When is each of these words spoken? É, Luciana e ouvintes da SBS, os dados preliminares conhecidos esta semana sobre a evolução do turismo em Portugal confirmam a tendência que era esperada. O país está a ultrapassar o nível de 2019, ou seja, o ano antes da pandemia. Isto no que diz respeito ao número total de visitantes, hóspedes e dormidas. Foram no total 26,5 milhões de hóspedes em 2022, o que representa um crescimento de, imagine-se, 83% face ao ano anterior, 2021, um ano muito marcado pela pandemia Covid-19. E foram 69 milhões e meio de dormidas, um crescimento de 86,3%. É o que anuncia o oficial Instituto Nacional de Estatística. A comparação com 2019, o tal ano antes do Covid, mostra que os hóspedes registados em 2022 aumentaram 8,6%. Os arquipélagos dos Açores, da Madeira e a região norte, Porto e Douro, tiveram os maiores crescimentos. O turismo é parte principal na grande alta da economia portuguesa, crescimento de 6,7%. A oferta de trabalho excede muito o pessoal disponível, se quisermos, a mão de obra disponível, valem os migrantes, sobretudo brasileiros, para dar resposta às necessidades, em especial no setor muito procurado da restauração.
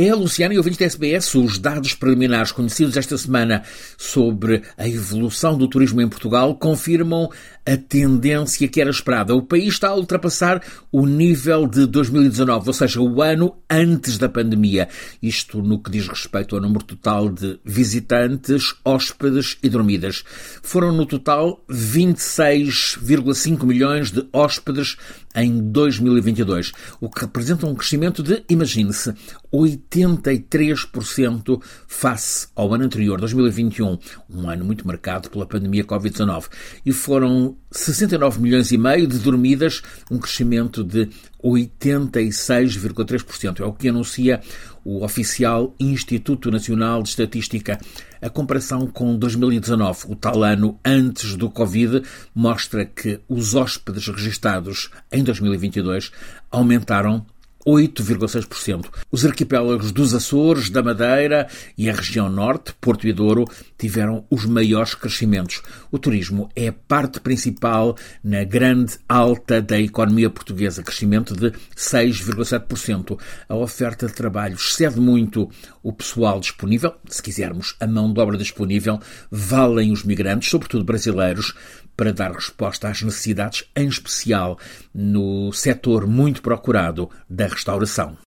É, 0.00 0.14
Luciana 0.14 0.54
e 0.54 0.58
ouvintes 0.58 0.78
da 0.78 0.84
SBS, 0.84 1.34
os 1.34 1.58
dados 1.58 1.92
preliminares 1.92 2.52
conhecidos 2.52 2.96
esta 2.96 3.18
semana 3.18 3.64
sobre 3.96 4.62
a 4.76 4.88
evolução 4.88 5.58
do 5.58 5.66
turismo 5.66 6.00
em 6.00 6.08
Portugal 6.08 6.54
confirmam 6.54 7.28
a 7.66 7.76
tendência 7.76 8.68
que 8.68 8.80
era 8.80 8.90
esperada. 8.90 9.34
O 9.34 9.42
país 9.42 9.74
está 9.74 9.88
a 9.88 9.96
ultrapassar 9.96 10.62
o 10.92 11.04
nível 11.04 11.66
de 11.66 11.84
2019, 11.84 12.68
ou 12.68 12.72
seja, 12.72 13.00
o 13.00 13.20
ano 13.20 13.56
antes 13.68 14.18
da 14.18 14.28
pandemia. 14.28 14.88
Isto 15.20 15.60
no 15.60 15.82
que 15.82 15.90
diz 15.90 16.06
respeito 16.06 16.54
ao 16.54 16.62
número 16.62 16.84
total 16.84 17.28
de 17.28 17.58
visitantes, 17.64 18.76
hóspedes 18.84 19.58
e 19.64 19.68
dormidas. 19.68 20.22
Foram 20.62 20.92
no 20.92 21.06
total 21.06 21.60
26,5 21.68 23.64
milhões 23.64 24.12
de 24.12 24.24
hóspedes 24.32 24.96
em 25.38 25.70
2022, 25.70 26.72
o 27.00 27.08
que 27.08 27.20
representa 27.20 27.64
um 27.66 27.74
crescimento 27.74 28.22
de, 28.22 28.44
imagine-se, 28.48 29.14
83% 29.52 31.60
face 31.86 32.48
ao 32.54 32.72
ano 32.74 32.84
anterior, 32.84 33.20
2021, 33.20 33.98
um 34.28 34.50
ano 34.50 34.64
muito 34.64 34.86
marcado 34.86 35.30
pela 35.30 35.46
pandemia 35.46 35.84
Covid-19. 35.84 36.48
E 36.84 36.92
foram 36.92 37.56
69 37.70 38.40
milhões 38.40 38.72
e 38.72 38.78
meio 38.78 39.06
de 39.06 39.18
dormidas, 39.18 39.80
um 40.10 40.18
crescimento 40.18 40.82
de 40.82 41.08
86,3%. 41.42 43.60
É 43.60 43.64
o 43.64 43.72
que 43.72 43.88
anuncia 43.88 44.40
o 44.84 45.02
oficial 45.04 45.74
Instituto 45.78 46.50
Nacional 46.50 47.00
de 47.02 47.10
Estatística. 47.10 47.78
A 48.20 48.30
comparação 48.30 48.86
com 48.86 49.16
2019, 49.16 50.06
o 50.08 50.16
tal 50.16 50.42
ano 50.42 50.80
antes 50.84 51.36
do 51.36 51.48
Covid, 51.50 52.02
mostra 52.34 52.84
que 52.84 53.20
os 53.28 53.54
hóspedes 53.54 54.08
registados 54.08 54.90
em 55.12 55.22
2022 55.32 56.10
aumentaram 56.50 57.24
8,6%. 57.68 58.86
Os 59.12 59.26
arquipélagos 59.26 59.92
dos 59.92 60.14
Açores, 60.14 60.70
da 60.70 60.82
Madeira 60.82 61.46
e 61.76 61.90
a 61.90 61.92
região 61.92 62.30
norte, 62.30 62.72
Porto 62.80 63.06
e 63.06 63.12
Douro, 63.12 63.44
tiveram 63.76 64.24
os 64.30 64.46
maiores 64.46 64.94
crescimentos. 64.94 65.60
O 65.90 65.98
turismo 65.98 66.48
é 66.56 66.70
parte 66.70 67.20
principal 67.20 67.94
na 68.24 68.42
grande 68.42 68.96
alta 69.06 69.60
da 69.60 69.78
economia 69.78 70.30
portuguesa, 70.30 70.82
crescimento 70.82 71.34
de 71.34 71.50
6,7%. 71.76 73.18
A 73.46 73.54
oferta 73.54 74.06
de 74.06 74.14
trabalho 74.14 74.54
excede 74.54 74.98
muito 74.98 75.50
o 75.82 75.92
pessoal 75.92 76.40
disponível, 76.40 76.94
se 77.06 77.22
quisermos, 77.22 77.76
a 77.78 77.86
mão 77.86 78.10
de 78.10 78.18
obra 78.18 78.38
disponível, 78.38 78.98
valem 79.30 79.92
os 79.92 80.02
migrantes, 80.04 80.48
sobretudo 80.48 80.84
brasileiros, 80.84 81.54
para 81.98 82.12
dar 82.12 82.30
resposta 82.30 82.88
às 82.88 83.02
necessidades, 83.02 83.64
em 83.74 83.88
especial 83.88 84.56
no 84.94 85.52
setor 85.52 86.06
muito 86.06 86.40
procurado 86.40 87.10
da 87.28 87.48
restauração. 87.58 88.27